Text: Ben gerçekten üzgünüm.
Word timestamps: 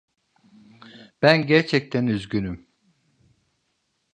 Ben 1.21 1.47
gerçekten 1.47 2.07
üzgünüm. 2.07 2.67